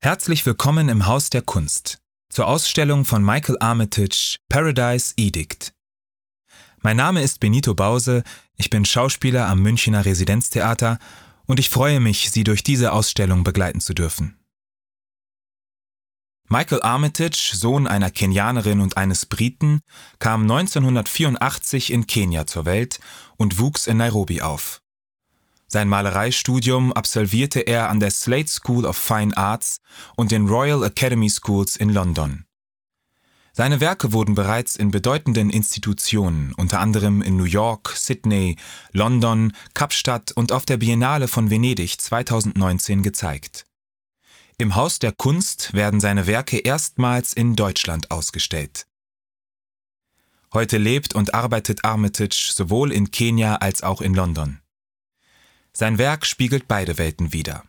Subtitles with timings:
[0.00, 1.98] Herzlich willkommen im Haus der Kunst
[2.28, 5.72] zur Ausstellung von Michael Armitage Paradise Edict.
[6.80, 8.22] Mein Name ist Benito Bause,
[8.56, 10.98] ich bin Schauspieler am Münchner Residenztheater
[11.46, 14.38] und ich freue mich, Sie durch diese Ausstellung begleiten zu dürfen.
[16.48, 19.80] Michael Armitage, Sohn einer Kenianerin und eines Briten,
[20.20, 23.00] kam 1984 in Kenia zur Welt
[23.36, 24.82] und wuchs in Nairobi auf.
[25.68, 29.80] Sein Malereistudium absolvierte er an der Slade School of Fine Arts
[30.16, 32.44] und den Royal Academy Schools in London.
[33.52, 38.56] Seine Werke wurden bereits in bedeutenden Institutionen, unter anderem in New York, Sydney,
[38.92, 43.64] London, Kapstadt und auf der Biennale von Venedig 2019 gezeigt.
[44.58, 48.86] Im Haus der Kunst werden seine Werke erstmals in Deutschland ausgestellt.
[50.52, 54.60] Heute lebt und arbeitet Armitage sowohl in Kenia als auch in London.
[55.78, 57.62] Sein Werk spiegelt beide Welten wider.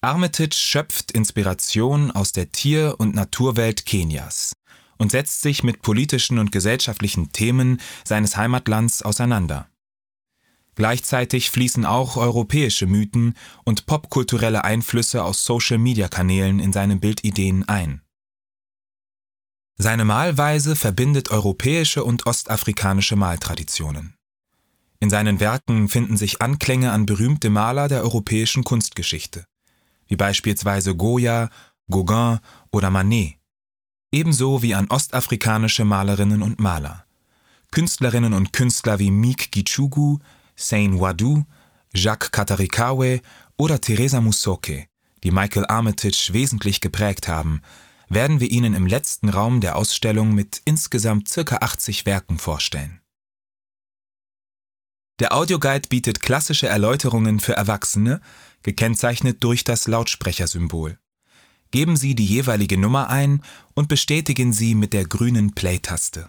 [0.00, 4.54] Armitage schöpft Inspiration aus der Tier- und Naturwelt Kenias
[4.98, 9.68] und setzt sich mit politischen und gesellschaftlichen Themen seines Heimatlands auseinander.
[10.74, 18.02] Gleichzeitig fließen auch europäische Mythen und popkulturelle Einflüsse aus Social-Media-Kanälen in seine Bildideen ein.
[19.76, 24.16] Seine Malweise verbindet europäische und ostafrikanische Maltraditionen.
[24.98, 29.44] In seinen Werken finden sich Anklänge an berühmte Maler der europäischen Kunstgeschichte,
[30.06, 31.50] wie beispielsweise Goya,
[31.90, 32.38] Gauguin
[32.72, 33.36] oder Manet,
[34.10, 37.04] ebenso wie an ostafrikanische Malerinnen und Maler.
[37.72, 40.18] Künstlerinnen und Künstler wie Meek Gichugu,
[40.54, 41.44] Sain Wadu,
[41.94, 43.20] Jacques Katarikawe
[43.58, 44.86] oder Teresa Musoke,
[45.24, 47.60] die Michael Armitage wesentlich geprägt haben,
[48.08, 51.56] werden wir Ihnen im letzten Raum der Ausstellung mit insgesamt ca.
[51.56, 53.00] 80 Werken vorstellen.
[55.18, 58.20] Der Audioguide bietet klassische Erläuterungen für Erwachsene,
[58.62, 60.98] gekennzeichnet durch das Lautsprechersymbol.
[61.70, 63.42] Geben Sie die jeweilige Nummer ein
[63.74, 66.28] und bestätigen Sie mit der grünen Play-Taste.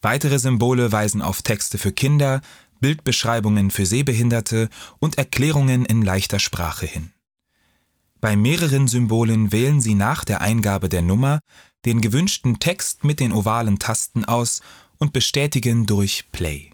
[0.00, 2.40] Weitere Symbole weisen auf Texte für Kinder,
[2.80, 4.68] Bildbeschreibungen für Sehbehinderte
[5.00, 7.12] und Erklärungen in leichter Sprache hin.
[8.20, 11.40] Bei mehreren Symbolen wählen Sie nach der Eingabe der Nummer
[11.84, 14.60] den gewünschten Text mit den ovalen Tasten aus
[14.98, 16.70] und bestätigen durch Play.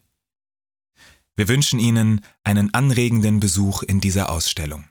[1.37, 4.85] Wir wünschen Ihnen einen anregenden Besuch in dieser Ausstellung.